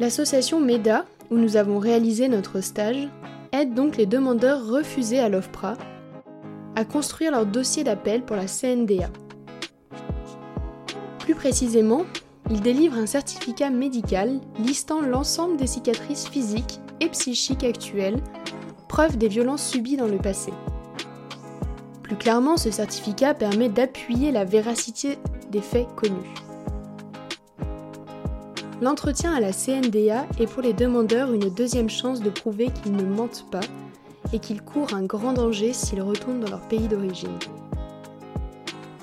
L'association 0.00 0.60
MEDA, 0.60 1.04
où 1.30 1.36
nous 1.36 1.56
avons 1.56 1.78
réalisé 1.78 2.28
notre 2.28 2.60
stage, 2.60 3.08
aide 3.52 3.74
donc 3.74 3.96
les 3.96 4.06
demandeurs 4.06 4.66
refusés 4.66 5.20
à 5.20 5.28
l'OFPRA 5.28 5.76
à 6.74 6.84
construire 6.84 7.32
leur 7.32 7.46
dossier 7.46 7.84
d'appel 7.84 8.24
pour 8.24 8.36
la 8.36 8.46
CNDA. 8.46 9.10
Plus 11.18 11.34
précisément, 11.34 12.04
ils 12.50 12.60
délivrent 12.60 12.98
un 12.98 13.06
certificat 13.06 13.70
médical 13.70 14.40
listant 14.58 15.00
l'ensemble 15.00 15.56
des 15.56 15.66
cicatrices 15.66 16.28
physiques 16.28 16.80
et 17.00 17.08
psychiques 17.08 17.64
actuelles, 17.64 18.20
preuve 18.88 19.16
des 19.16 19.28
violences 19.28 19.66
subies 19.66 19.96
dans 19.96 20.06
le 20.06 20.18
passé. 20.18 20.52
Plus 22.02 22.16
clairement, 22.16 22.56
ce 22.56 22.70
certificat 22.70 23.34
permet 23.34 23.68
d'appuyer 23.68 24.32
la 24.32 24.44
véracité 24.44 25.18
des 25.50 25.62
faits 25.62 25.86
connus. 25.94 26.34
L'entretien 28.82 29.32
à 29.32 29.38
la 29.38 29.52
CNDA 29.52 30.26
est 30.40 30.48
pour 30.48 30.60
les 30.60 30.72
demandeurs 30.72 31.32
une 31.32 31.48
deuxième 31.48 31.88
chance 31.88 32.20
de 32.20 32.30
prouver 32.30 32.68
qu'ils 32.82 32.96
ne 32.96 33.04
mentent 33.04 33.46
pas 33.48 33.60
et 34.32 34.40
qu'ils 34.40 34.60
courent 34.60 34.92
un 34.92 35.04
grand 35.04 35.34
danger 35.34 35.72
s'ils 35.72 36.02
retournent 36.02 36.40
dans 36.40 36.50
leur 36.50 36.66
pays 36.66 36.88
d'origine. 36.88 37.38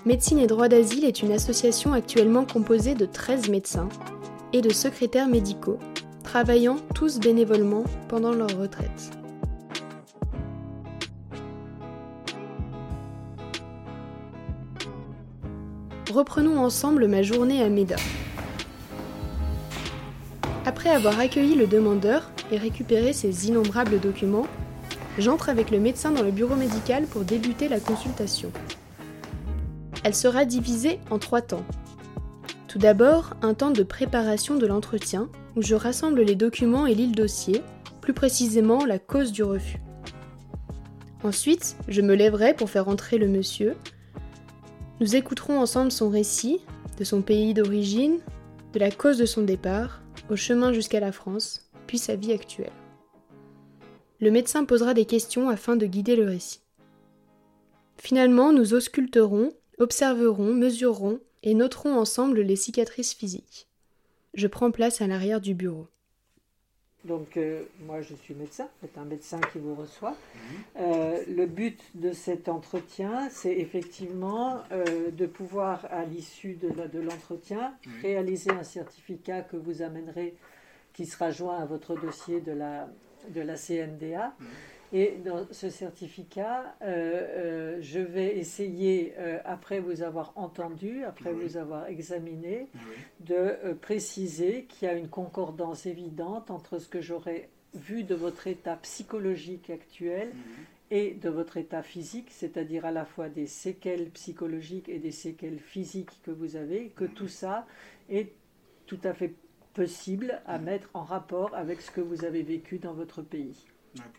Médecine 0.05 0.39
et 0.39 0.47
droit 0.47 0.67
d'asile 0.67 1.05
est 1.05 1.21
une 1.21 1.31
association 1.31 1.93
actuellement 1.93 2.43
composée 2.43 2.93
de 2.93 3.05
13 3.05 3.47
médecins 3.47 3.87
et 4.51 4.59
de 4.59 4.69
secrétaires 4.69 5.29
médicaux, 5.29 5.79
travaillant 6.25 6.75
tous 6.93 7.21
bénévolement 7.21 7.85
pendant 8.09 8.33
leur 8.33 8.49
retraite. 8.59 9.11
Reprenons 16.13 16.59
ensemble 16.59 17.07
ma 17.07 17.21
journée 17.21 17.63
à 17.63 17.69
MEDA. 17.69 17.95
Après 20.79 20.91
avoir 20.91 21.19
accueilli 21.19 21.55
le 21.55 21.67
demandeur 21.67 22.31
et 22.53 22.57
récupéré 22.57 23.11
ses 23.11 23.49
innombrables 23.49 23.99
documents, 23.99 24.47
j'entre 25.17 25.49
avec 25.49 25.71
le 25.71 25.79
médecin 25.81 26.09
dans 26.09 26.23
le 26.23 26.31
bureau 26.31 26.55
médical 26.55 27.03
pour 27.03 27.25
débuter 27.25 27.67
la 27.67 27.81
consultation. 27.81 28.49
Elle 30.05 30.15
sera 30.15 30.45
divisée 30.45 31.01
en 31.11 31.19
trois 31.19 31.41
temps. 31.41 31.65
Tout 32.69 32.79
d'abord, 32.79 33.33
un 33.41 33.55
temps 33.55 33.71
de 33.71 33.83
préparation 33.83 34.55
de 34.55 34.65
l'entretien, 34.65 35.27
où 35.57 35.61
je 35.61 35.75
rassemble 35.75 36.21
les 36.21 36.35
documents 36.35 36.85
et 36.85 36.95
lis 36.95 37.07
le 37.07 37.13
dossier, 37.13 37.61
plus 37.99 38.13
précisément 38.13 38.85
la 38.85 38.99
cause 38.99 39.33
du 39.33 39.43
refus. 39.43 39.81
Ensuite, 41.25 41.75
je 41.89 41.99
me 41.99 42.15
lèverai 42.15 42.53
pour 42.53 42.69
faire 42.69 42.87
entrer 42.87 43.17
le 43.17 43.27
monsieur. 43.27 43.75
Nous 45.01 45.17
écouterons 45.17 45.59
ensemble 45.59 45.91
son 45.91 46.07
récit, 46.09 46.61
de 46.97 47.03
son 47.03 47.21
pays 47.21 47.53
d'origine, 47.53 48.19
de 48.71 48.79
la 48.79 48.91
cause 48.91 49.17
de 49.17 49.25
son 49.25 49.41
départ, 49.41 49.99
au 50.29 50.35
chemin 50.35 50.73
jusqu'à 50.73 50.99
la 50.99 51.11
France, 51.11 51.69
puis 51.87 51.97
sa 51.97 52.15
vie 52.15 52.33
actuelle. 52.33 52.71
Le 54.19 54.31
médecin 54.31 54.65
posera 54.65 54.93
des 54.93 55.05
questions 55.05 55.49
afin 55.49 55.75
de 55.75 55.85
guider 55.85 56.15
le 56.15 56.25
récit. 56.25 56.61
Finalement, 57.97 58.53
nous 58.53 58.73
ausculterons, 58.73 59.53
observerons, 59.77 60.53
mesurerons 60.53 61.19
et 61.43 61.53
noterons 61.53 61.97
ensemble 61.97 62.41
les 62.41 62.55
cicatrices 62.55 63.13
physiques. 63.13 63.67
Je 64.33 64.47
prends 64.47 64.71
place 64.71 65.01
à 65.01 65.07
l'arrière 65.07 65.41
du 65.41 65.53
bureau. 65.53 65.87
Donc, 67.05 67.37
euh, 67.37 67.63
moi, 67.85 68.01
je 68.01 68.13
suis 68.13 68.33
médecin, 68.33 68.67
c'est 68.81 68.97
un 68.97 69.05
médecin 69.05 69.39
qui 69.53 69.57
vous 69.57 69.73
reçoit. 69.73 70.15
Euh, 70.77 71.23
le 71.29 71.45
but 71.45 71.79
de 71.95 72.11
cet 72.11 72.49
entretien, 72.49 73.29
c'est 73.31 73.53
effectivement 73.53 74.61
euh, 74.71 75.09
de 75.11 75.25
pouvoir, 75.25 75.85
à 75.91 76.03
l'issue 76.03 76.55
de, 76.55 76.69
de 76.69 76.99
l'entretien, 76.99 77.73
réaliser 78.01 78.51
un 78.51 78.63
certificat 78.63 79.41
que 79.41 79.55
vous 79.55 79.81
amènerez, 79.81 80.35
qui 80.93 81.05
sera 81.05 81.31
joint 81.31 81.57
à 81.57 81.65
votre 81.65 81.95
dossier 81.95 82.41
de 82.41 82.51
la, 82.51 82.89
de 83.29 83.41
la 83.41 83.55
CNDA. 83.55 84.33
Et 84.91 85.17
dans 85.23 85.45
ce 85.51 85.69
certificat, 85.69 86.75
euh, 86.81 86.87
euh, 86.87 87.77
je 87.79 87.99
vais 87.99 88.37
essayer, 88.37 89.13
euh, 89.19 89.37
après 89.45 89.79
vous 89.79 90.01
avoir 90.01 90.33
entendu, 90.35 91.03
après 91.03 91.31
vous 91.31 91.57
avoir 91.57 91.87
examiné, 91.87 92.67
de 93.19 93.73
préciser 93.81 94.65
qu'il 94.65 94.87
y 94.87 94.91
a 94.91 94.95
une 94.95 95.09
concordance 95.09 95.85
évidente 95.85 96.49
entre 96.49 96.79
ce 96.79 96.87
que 96.87 97.01
j'aurais 97.01 97.49
vu 97.75 98.03
de 98.03 98.15
votre 98.15 98.47
état 98.47 98.77
psychologique 98.77 99.69
actuel 99.69 100.31
et 100.89 101.11
de 101.13 101.29
votre 101.29 101.57
état 101.57 101.83
physique, 101.83 102.29
c'est-à-dire 102.31 102.83
à 102.85 102.91
la 102.91 103.05
fois 103.05 103.29
des 103.29 103.45
séquelles 103.45 104.09
psychologiques 104.09 104.89
et 104.89 104.97
des 104.97 105.11
séquelles 105.11 105.59
physiques 105.59 106.19
que 106.23 106.31
vous 106.31 106.55
avez, 106.55 106.87
que 106.95 107.05
tout 107.05 107.27
ça 107.27 107.67
est 108.09 108.31
tout 108.87 108.99
à 109.03 109.13
fait 109.13 109.35
possible 109.75 110.41
à 110.47 110.57
mettre 110.57 110.89
en 110.95 111.03
rapport 111.03 111.53
avec 111.53 111.79
ce 111.81 111.91
que 111.91 112.01
vous 112.01 112.25
avez 112.25 112.41
vécu 112.41 112.79
dans 112.79 112.93
votre 112.93 113.21
pays. 113.21 113.67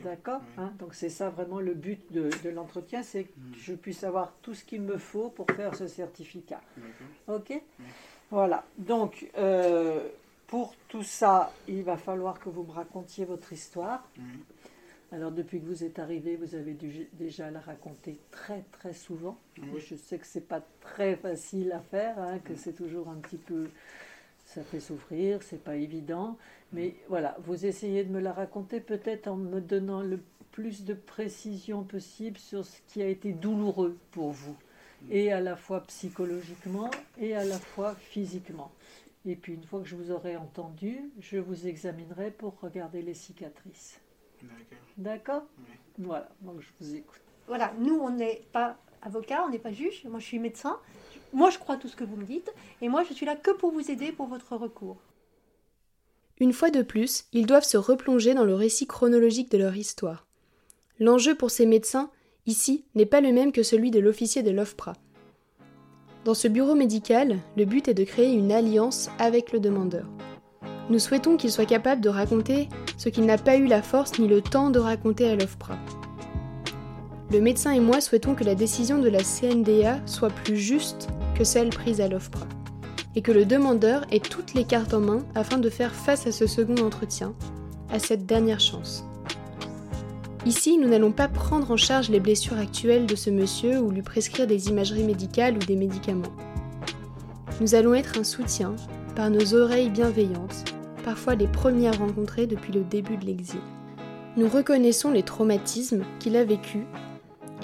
D'accord 0.01 0.41
hein, 0.59 0.73
Donc 0.79 0.95
c'est 0.95 1.09
ça 1.09 1.31
vraiment 1.31 1.61
le 1.61 1.75
but 1.75 2.01
de, 2.13 2.31
l'entretien, 2.51 3.03
c'est 3.03 3.25
que 3.25 3.39
hmm. 3.39 3.55
je 3.55 3.75
puisse 3.75 4.05
avoir 4.05 4.33
tout 4.43 4.55
ce 4.55 4.65
qu'il 4.65 4.83
me 4.83 4.99
faut 4.99 5.31
pour 5.31 5.47
faire 5.53 5.75
ce 5.75 5.87
certificat. 5.87 6.61
Ok 7.29 7.53
Voilà. 8.31 8.65
Donc 8.79 9.29
euh, 9.39 10.09
pour 10.47 10.75
tout 10.89 11.05
ça, 11.05 11.53
il 11.69 11.83
va 11.83 11.97
falloir 11.97 12.41
que 12.41 12.49
vous 12.49 12.65
me 12.65 12.73
racontiez 12.73 13.25
votre 13.25 13.53
histoire. 13.53 14.09
Alors 15.13 15.33
depuis 15.33 15.61
que 15.61 15.67
vous 15.67 15.83
êtes 15.83 15.99
arrivé, 15.99 16.37
vous 16.37 16.55
avez 16.55 16.75
dû 16.75 17.09
déjà 17.15 17.51
la 17.51 17.61
raconter 17.61 18.19
très 18.31 18.65
très 18.71 18.93
souvent. 18.93 19.39
Je 19.77 19.97
sais 19.97 20.19
que 20.19 20.27
c'est 20.27 20.47
pas 20.47 20.63
très 20.81 21.17
facile 21.17 21.73
à 21.73 21.81
faire, 21.81 22.19
hein, 22.19 22.39
que 22.39 22.55
c'est 22.55 22.75
toujours 22.75 23.09
un 23.09 23.17
petit 23.17 23.37
peu 23.37 23.69
ça 24.55 24.63
fait 24.65 24.81
souffrir, 24.81 25.43
c'est 25.43 25.63
pas 25.63 25.77
évident. 25.77 26.37
Mais 26.73 26.97
voilà, 27.09 27.37
vous 27.45 27.67
essayez 27.67 28.05
de 28.05 28.13
me 28.13 28.21
la 28.21 28.33
raconter 28.33 28.81
peut-être 28.81 29.29
en 29.29 29.37
me 29.37 29.61
donnant 29.61 30.03
le 30.03 30.21
plus 30.51 30.85
de 30.85 30.95
précision 30.95 31.85
possible 31.85 32.37
sur 32.39 32.65
ce 32.65 32.81
qui 32.89 33.01
a 33.03 33.07
été 33.07 33.33
douloureux 33.33 33.97
pour 34.11 34.31
vous, 34.31 34.57
et 35.09 35.33
à 35.33 35.41
la 35.41 35.55
fois 35.55 35.83
psychologiquement 35.83 36.91
et 37.19 37.37
à 37.37 37.45
la 37.45 37.59
fois 37.59 37.95
physiquement. 37.95 38.73
Et 39.25 39.37
puis 39.37 39.55
une 39.55 39.63
fois 39.63 39.81
que 39.81 39.87
je 39.87 39.95
vous 39.95 40.11
aurai 40.11 40.37
entendu, 40.37 40.99
je 41.21 41.39
vous 41.39 41.67
examinerai 41.69 42.33
pour 42.33 42.59
regarder 42.61 43.03
les 43.03 43.15
cicatrices. 43.15 44.01
D'accord 44.97 45.45
Voilà, 45.99 46.29
donc 46.41 46.61
je 46.61 46.71
vous 46.81 46.95
écoute. 46.97 47.21
Voilà, 47.47 47.73
nous 47.79 47.99
on 48.01 48.11
n'est 48.11 48.43
pas 48.53 48.79
avocat, 49.03 49.45
on 49.47 49.51
n'est 49.51 49.59
pas 49.59 49.73
juge, 49.73 50.05
moi 50.05 50.21
je 50.21 50.27
suis 50.27 50.39
médecin, 50.39 50.79
moi, 51.33 51.51
je 51.51 51.59
crois 51.59 51.77
tout 51.77 51.89
ce 51.89 51.97
que 51.97 52.05
vous 52.05 52.17
me 52.17 52.25
dites, 52.25 52.53
et 52.83 52.89
moi, 52.89 53.05
je 53.09 53.15
suis 53.15 53.27
là 53.27 53.37
que 53.37 53.53
pour 53.53 53.71
vous 53.71 53.91
aider 53.91 54.11
pour 54.11 54.27
votre 54.27 54.57
recours. 54.57 54.97
Une 56.41 56.53
fois 56.53 56.71
de 56.71 56.83
plus, 56.83 57.25
ils 57.33 57.47
doivent 57.47 57.65
se 57.65 57.77
replonger 57.77 58.35
dans 58.35 58.45
le 58.45 58.55
récit 58.55 58.87
chronologique 58.87 59.51
de 59.51 59.59
leur 59.59 59.77
histoire. 59.77 60.27
L'enjeu 60.99 61.35
pour 61.35 61.51
ces 61.51 61.67
médecins, 61.67 62.11
ici, 62.47 62.85
n'est 62.95 63.07
pas 63.07 63.21
le 63.21 63.33
même 63.33 63.53
que 63.53 63.63
celui 63.63 63.91
de 63.91 64.01
l'officier 64.01 64.43
de 64.43 64.51
l'OFPRA. 64.51 64.95
Dans 66.25 66.35
ce 66.35 66.49
bureau 66.49 66.75
médical, 66.75 67.39
le 67.57 67.65
but 67.65 67.89
est 67.89 67.95
de 67.95 68.05
créer 68.05 68.33
une 68.33 68.53
alliance 68.53 69.09
avec 69.19 69.53
le 69.53 69.61
demandeur. 69.61 70.07
Nous 70.89 70.99
souhaitons 70.99 71.37
qu'il 71.37 71.53
soit 71.53 71.67
capable 71.67 72.01
de 72.01 72.09
raconter 72.09 72.69
ce 72.99 73.09
qu'il 73.09 73.25
n'a 73.25 73.39
pas 73.39 73.57
eu 73.57 73.67
la 73.67 73.83
force 73.83 74.19
ni 74.19 74.27
le 74.27 74.43
temps 74.43 74.71
de 74.71 74.81
raconter 74.81 75.31
à 75.31 75.37
l'OFPRA. 75.37 75.79
Le 77.33 77.41
médecin 77.41 77.71
et 77.71 77.79
moi 77.79 78.01
souhaitons 78.01 78.35
que 78.35 78.43
la 78.43 78.57
décision 78.57 78.99
de 78.99 79.09
la 79.09 79.23
CNDA 79.23 80.01
soit 80.05 80.31
plus 80.31 80.57
juste 80.57 81.09
que 81.39 81.45
celle 81.45 81.71
prise 81.71 82.01
à 82.01 82.09
l'OFPRA, 82.09 82.47
et 83.15 83.23
que 83.23 83.31
le 83.31 83.45
demandeur 83.45 84.05
ait 84.11 84.19
toutes 84.19 84.55
les 84.55 84.65
cartes 84.65 84.95
en 84.95 85.01
main 85.01 85.25
afin 85.37 85.59
de 85.59 85.71
faire 85.71 85.95
face 85.95 86.27
à 86.27 86.33
ce 86.33 86.49
second 86.49 86.85
entretien, 86.85 87.33
à 87.89 88.01
cette 88.01 88.27
dernière 88.27 88.59
chance. 88.59 89.05
Ici, 90.45 90.77
nous 90.77 90.89
n'allons 90.89 91.13
pas 91.13 91.29
prendre 91.29 91.71
en 91.71 91.77
charge 91.77 92.11
les 92.11 92.19
blessures 92.19 92.59
actuelles 92.59 93.07
de 93.07 93.15
ce 93.15 93.31
monsieur 93.31 93.79
ou 93.79 93.93
lui 93.93 94.03
prescrire 94.03 94.49
des 94.49 94.69
imageries 94.69 95.05
médicales 95.05 95.55
ou 95.55 95.61
des 95.61 95.77
médicaments. 95.77 96.33
Nous 97.61 97.77
allons 97.77 97.95
être 97.95 98.19
un 98.19 98.25
soutien 98.25 98.75
par 99.15 99.31
nos 99.31 99.55
oreilles 99.55 99.91
bienveillantes, 99.91 100.75
parfois 101.05 101.37
les 101.37 101.47
premières 101.47 101.99
rencontrées 101.99 102.49
depuis 102.49 102.73
le 102.73 102.83
début 102.83 103.19
de 103.19 103.27
l'exil. 103.27 103.61
Nous 104.37 104.49
reconnaissons 104.49 105.13
les 105.13 105.23
traumatismes 105.23 106.03
qu'il 106.19 106.37
a 106.37 106.45
vécus 106.45 106.87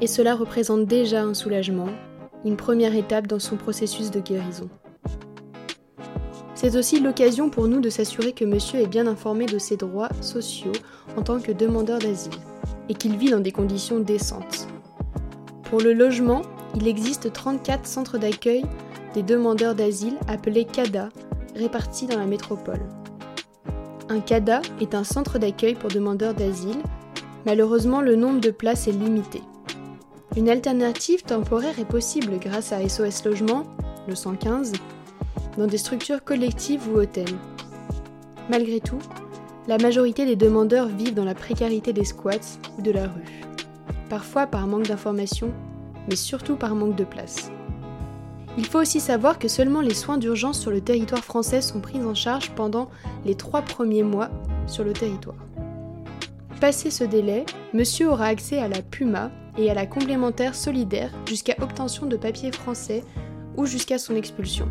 et 0.01 0.07
cela 0.07 0.35
représente 0.35 0.87
déjà 0.87 1.23
un 1.23 1.35
soulagement, 1.35 1.89
une 2.45 2.57
première 2.57 2.95
étape 2.95 3.27
dans 3.27 3.39
son 3.39 3.57
processus 3.57 4.11
de 4.11 4.21
guérison. 4.21 4.69
C'est 6.55 6.77
aussi 6.77 7.01
l'occasion 7.01 7.51
pour 7.51 7.69
nous 7.69 7.81
de 7.81 7.91
s'assurer 7.91 8.33
que 8.33 8.45
monsieur 8.45 8.81
est 8.81 8.87
bien 8.87 9.07
informé 9.07 9.47
de 9.47 9.59
ses 9.59 9.77
droits 9.77 10.09
sociaux 10.23 10.73
en 11.17 11.23
tant 11.23 11.39
que 11.39 11.53
demandeur 11.53 11.99
d'asile 11.99 12.33
et 12.89 12.95
qu'il 12.95 13.17
vit 13.17 13.31
dans 13.31 13.41
des 13.41 13.53
conditions 13.53 14.01
décentes. 14.01 14.67
Pour 15.65 15.81
le 15.81 15.93
logement, 15.93 16.43
il 16.75 16.89
existe 16.89 17.33
34 17.33 17.87
centres 17.87 18.19
d'accueil 18.19 18.65
des 19.15 19.23
demandeurs 19.23 19.75
d'asile 19.75 20.17
appelés 20.29 20.65
CADA, 20.65 21.09
répartis 21.55 22.07
dans 22.07 22.19
la 22.19 22.27
métropole. 22.27 22.81
Un 24.09 24.21
CADA 24.21 24.63
est 24.81 24.95
un 24.95 25.05
centre 25.05 25.39
d'accueil 25.39 25.75
pour 25.75 25.91
demandeurs 25.91 26.35
d'asile. 26.35 26.79
Malheureusement, 27.45 28.01
le 28.01 28.15
nombre 28.15 28.41
de 28.41 28.51
places 28.51 28.89
est 28.89 28.93
limité. 28.93 29.43
Une 30.37 30.51
alternative 30.51 31.23
temporaire 31.23 31.79
est 31.79 31.87
possible 31.87 32.39
grâce 32.39 32.71
à 32.71 32.87
SOS 32.87 33.25
Logement, 33.25 33.63
le 34.07 34.15
115, 34.15 34.75
dans 35.57 35.67
des 35.67 35.79
structures 35.79 36.23
collectives 36.23 36.87
ou 36.91 36.99
hôtels. 36.99 37.35
Malgré 38.51 38.81
tout, 38.81 38.99
la 39.67 39.79
majorité 39.79 40.27
des 40.27 40.37
demandeurs 40.37 40.89
vivent 40.89 41.15
dans 41.15 41.25
la 41.25 41.35
précarité 41.35 41.95
des 41.95 42.05
squats 42.05 42.59
ou 42.77 42.83
de 42.83 42.91
la 42.91 43.05
rue, 43.05 43.45
parfois 44.11 44.47
par 44.47 44.67
manque 44.67 44.89
d'informations, 44.89 45.55
mais 46.07 46.17
surtout 46.17 46.57
par 46.57 46.75
manque 46.75 46.97
de 46.97 47.05
place. 47.05 47.51
Il 48.59 48.67
faut 48.67 48.81
aussi 48.81 49.01
savoir 49.01 49.39
que 49.39 49.49
seulement 49.49 49.81
les 49.81 49.95
soins 49.95 50.19
d'urgence 50.19 50.61
sur 50.61 50.71
le 50.71 50.83
territoire 50.83 51.25
français 51.25 51.63
sont 51.63 51.81
pris 51.81 52.03
en 52.03 52.15
charge 52.15 52.51
pendant 52.51 52.91
les 53.25 53.37
trois 53.37 53.63
premiers 53.63 54.03
mois 54.03 54.29
sur 54.67 54.85
le 54.85 54.93
territoire. 54.93 55.37
Passé 56.61 56.91
ce 56.91 57.05
délai, 57.05 57.47
monsieur 57.73 58.11
aura 58.11 58.27
accès 58.27 58.59
à 58.59 58.69
la 58.69 58.83
PUMA 58.83 59.31
et 59.59 59.71
à 59.71 59.75
la 59.75 59.87
complémentaire 59.87 60.55
solidaire 60.55 61.11
jusqu'à 61.27 61.57
obtention 61.61 62.07
de 62.07 62.17
papiers 62.17 62.53
français 62.53 63.03
ou 63.57 63.67
jusqu'à 63.67 63.99
son 63.99 64.15
expulsion. 64.17 64.69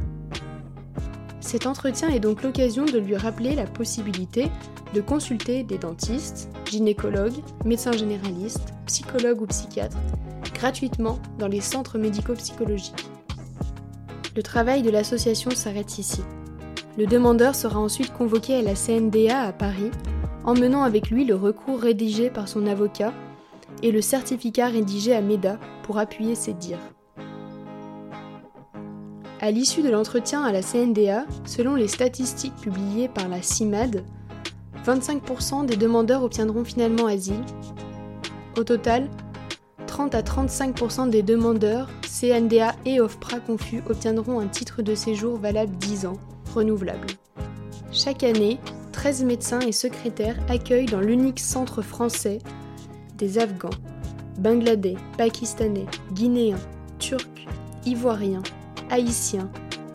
Cet 1.40 1.68
entretien 1.68 2.10
est 2.10 2.20
donc 2.20 2.44
l'occasion 2.44 2.86
de 2.86 2.98
lui 2.98 3.16
rappeler 3.16 3.56
la 3.56 3.66
possibilité 3.66 4.48
de 4.94 5.02
consulter 5.02 5.64
des 5.64 5.78
dentistes, 5.78 6.50
gynécologues, 6.70 7.44
médecins 7.66 7.92
généralistes, 7.92 8.74
psychologues 8.86 9.42
ou 9.42 9.46
psychiatres 9.48 9.98
gratuitement 10.56 11.20
dans 11.38 11.48
les 11.48 11.62
centres 11.62 11.98
médico-psychologiques. 11.98 13.06
Le 14.36 14.42
travail 14.42 14.82
de 14.82 14.90
l'association 14.90 15.52
s'arrête 15.52 16.00
ici. 16.00 16.22
Le 16.98 17.06
demandeur 17.06 17.56
sera 17.56 17.80
ensuite 17.80 18.14
convoqué 18.14 18.56
à 18.56 18.62
la 18.62 18.74
CNDA 18.74 19.42
à 19.42 19.52
Paris, 19.52 19.92
emmenant 20.46 20.84
avec 20.84 21.10
lui 21.10 21.26
le 21.26 21.36
recours 21.36 21.82
rédigé 21.82 22.30
par 22.30 22.48
son 22.48 22.66
avocat 22.68 23.14
et 23.84 23.92
le 23.92 24.02
certificat 24.02 24.68
rédigé 24.68 25.14
à 25.14 25.22
MEDA 25.22 25.60
pour 25.84 25.98
appuyer 25.98 26.36
ses 26.36 26.54
dires. 26.54 26.80
À 29.42 29.52
l'issue 29.52 29.82
de 29.82 29.90
l'entretien 29.90 30.44
à 30.44 30.52
la 30.52 30.62
CNDA, 30.62 31.26
selon 31.46 31.76
les 31.76 31.88
statistiques 31.88 32.56
publiées 32.56 33.10
par 33.10 33.28
la 33.28 33.42
CIMAD, 33.42 34.04
25% 34.86 35.66
des 35.66 35.76
demandeurs 35.76 36.24
obtiendront 36.24 36.64
finalement 36.64 37.08
asile. 37.08 37.44
Au 38.58 38.64
total, 38.64 39.10
30 39.88 40.16
à 40.16 40.22
35% 40.22 41.10
des 41.10 41.22
demandeurs, 41.22 41.90
CNDA 42.02 42.76
et 42.86 43.02
OFPRA 43.02 43.40
confus 43.40 43.82
obtiendront 43.90 44.40
un 44.40 44.48
titre 44.48 44.82
de 44.82 44.96
séjour 44.96 45.38
valable 45.38 45.76
10 45.78 46.06
ans, 46.06 46.18
renouvelable. 46.54 47.08
Chaque 47.92 48.24
année, 48.24 48.60
13 48.94 49.24
médecins 49.26 49.60
et 49.60 49.72
secrétaires 49.72 50.40
accueillent 50.50 50.86
dans 50.86 51.02
l'unique 51.02 51.40
centre 51.40 51.82
français 51.82 52.40
des 53.18 53.40
Afghans, 53.40 53.70
Bangladais, 54.40 54.96
Pakistanais, 55.18 55.86
Guinéens, 56.14 56.60
Turcs, 57.00 57.48
Ivoiriens, 57.86 58.44
Haïtiens, 58.90 59.50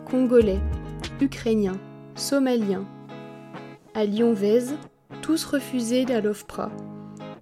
Congolais, 0.09 0.59
Ukrainiens, 1.19 1.79
Somaliens, 2.15 2.85
à 3.93 4.05
Lyon-Vèze, 4.05 4.75
tous 5.21 5.45
refusés 5.45 6.05
à 6.11 6.21
l'OFPRA, 6.21 6.71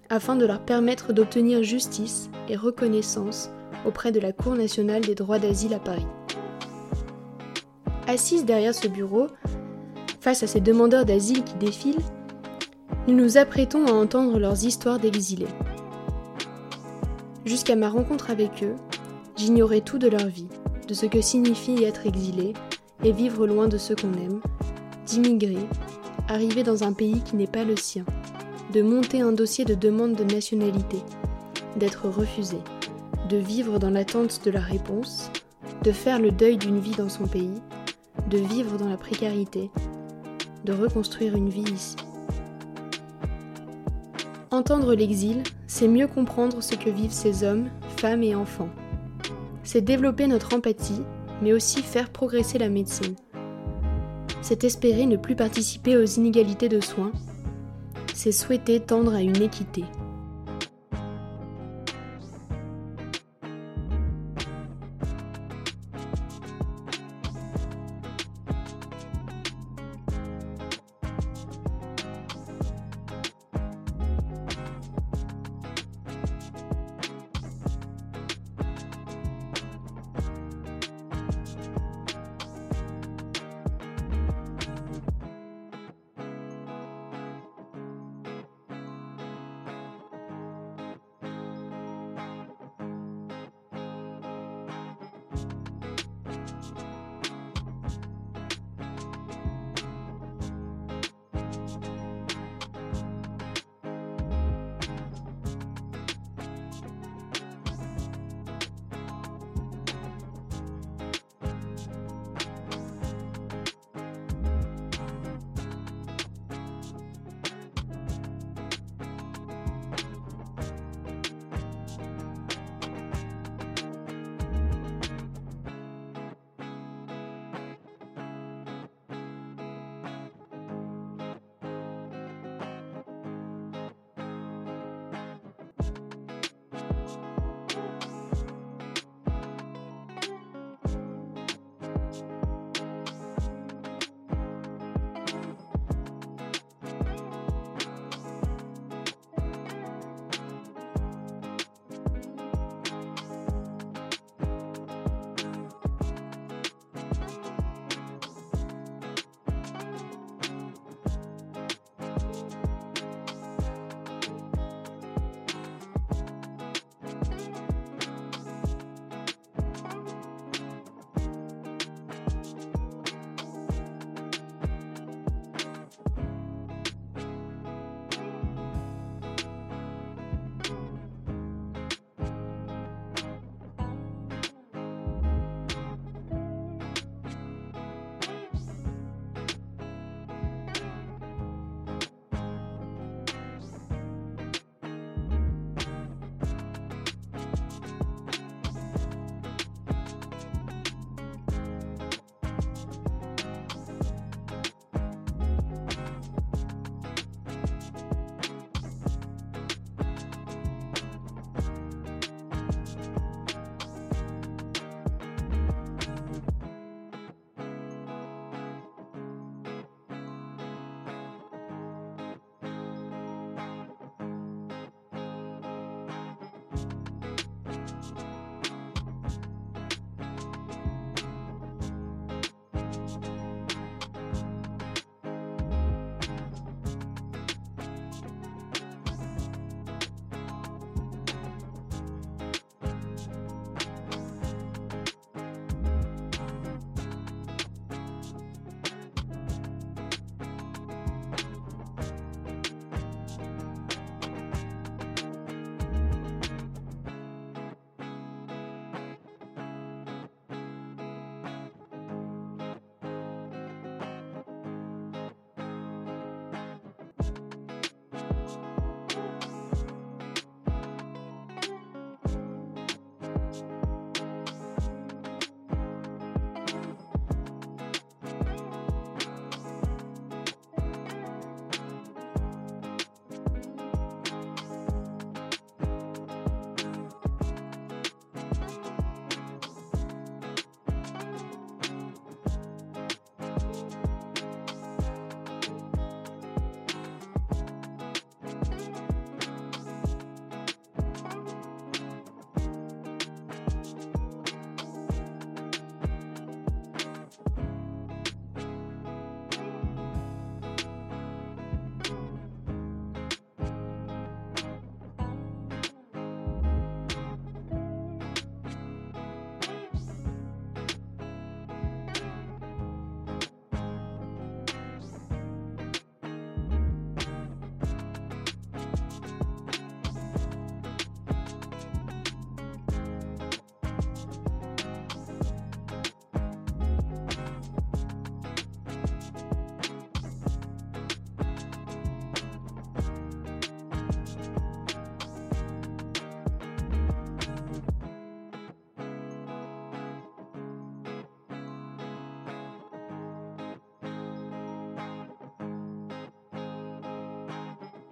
afin 0.08 0.36
de 0.36 0.44
leur 0.44 0.60
permettre 0.60 1.12
d'obtenir 1.12 1.62
justice 1.62 2.30
et 2.48 2.56
reconnaissance 2.56 3.50
auprès 3.86 4.12
de 4.12 4.20
la 4.20 4.32
Cour 4.32 4.54
nationale 4.54 5.02
des 5.02 5.14
droits 5.14 5.38
d'asile 5.38 5.74
à 5.74 5.78
Paris. 5.78 6.06
Assise 8.06 8.44
derrière 8.44 8.74
ce 8.74 8.88
bureau, 8.88 9.28
face 10.20 10.42
à 10.42 10.46
ces 10.46 10.60
demandeurs 10.60 11.04
d'asile 11.04 11.44
qui 11.44 11.54
défilent, 11.54 12.02
nous 13.06 13.14
nous 13.14 13.38
apprêtons 13.38 13.86
à 13.86 13.92
entendre 13.92 14.38
leurs 14.38 14.64
histoires 14.64 14.98
d'exilés. 14.98 15.46
Jusqu'à 17.44 17.76
ma 17.76 17.88
rencontre 17.88 18.30
avec 18.30 18.62
eux, 18.62 18.76
j'ignorais 19.36 19.80
tout 19.80 19.98
de 19.98 20.08
leur 20.08 20.26
vie 20.26 20.48
de 20.86 20.94
ce 20.94 21.06
que 21.06 21.20
signifie 21.20 21.84
être 21.84 22.06
exilé 22.06 22.52
et 23.04 23.12
vivre 23.12 23.46
loin 23.46 23.68
de 23.68 23.78
ceux 23.78 23.94
qu'on 23.94 24.12
aime, 24.14 24.40
d'immigrer, 25.06 25.66
arriver 26.28 26.62
dans 26.62 26.84
un 26.84 26.92
pays 26.92 27.22
qui 27.22 27.36
n'est 27.36 27.46
pas 27.46 27.64
le 27.64 27.76
sien, 27.76 28.04
de 28.72 28.82
monter 28.82 29.20
un 29.20 29.32
dossier 29.32 29.64
de 29.64 29.74
demande 29.74 30.16
de 30.16 30.24
nationalité, 30.24 30.98
d'être 31.76 32.08
refusé, 32.08 32.58
de 33.28 33.36
vivre 33.36 33.78
dans 33.78 33.90
l'attente 33.90 34.44
de 34.44 34.50
la 34.50 34.60
réponse, 34.60 35.30
de 35.82 35.92
faire 35.92 36.20
le 36.20 36.30
deuil 36.30 36.56
d'une 36.56 36.80
vie 36.80 36.96
dans 36.96 37.08
son 37.08 37.26
pays, 37.26 37.60
de 38.28 38.38
vivre 38.38 38.76
dans 38.76 38.88
la 38.88 38.96
précarité, 38.96 39.70
de 40.64 40.72
reconstruire 40.72 41.36
une 41.36 41.48
vie 41.48 41.72
ici. 41.72 41.96
Entendre 44.50 44.94
l'exil, 44.94 45.42
c'est 45.66 45.88
mieux 45.88 46.06
comprendre 46.06 46.62
ce 46.62 46.74
que 46.74 46.90
vivent 46.90 47.12
ces 47.12 47.44
hommes, 47.44 47.68
femmes 47.96 48.22
et 48.22 48.34
enfants 48.34 48.70
c'est 49.62 49.82
développer 49.82 50.26
notre 50.26 50.54
empathie, 50.54 51.02
mais 51.42 51.52
aussi 51.52 51.82
faire 51.82 52.10
progresser 52.10 52.58
la 52.58 52.68
médecine. 52.68 53.14
C'est 54.42 54.64
espérer 54.64 55.06
ne 55.06 55.16
plus 55.16 55.36
participer 55.36 55.96
aux 55.96 56.04
inégalités 56.04 56.68
de 56.68 56.80
soins, 56.80 57.12
c'est 58.14 58.32
souhaiter 58.32 58.80
tendre 58.80 59.14
à 59.14 59.22
une 59.22 59.40
équité. 59.40 59.84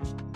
you 0.00 0.27